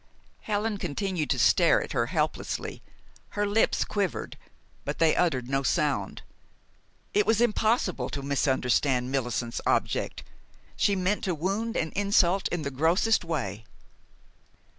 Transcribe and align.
Helen 0.39 0.79
continued 0.79 1.29
to 1.29 1.37
stare 1.37 1.79
at 1.83 1.91
her 1.91 2.07
helplessly. 2.07 2.81
Her 3.37 3.45
lips 3.45 3.85
quivered; 3.85 4.35
but 4.83 4.97
they 4.97 5.15
uttered 5.15 5.47
no 5.47 5.61
sound. 5.61 6.23
It 7.13 7.27
was 7.27 7.39
impossible 7.39 8.09
to 8.09 8.23
misunderstand 8.23 9.11
Millicent's 9.11 9.61
object. 9.67 10.23
She 10.75 10.95
meant 10.95 11.23
to 11.25 11.35
wound 11.35 11.77
and 11.77 11.93
insult 11.93 12.47
in 12.47 12.63
the 12.63 12.71
grossest 12.71 13.23
way. 13.23 13.63